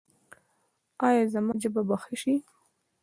[1.07, 2.35] ایا زما ژبه به ښه شي؟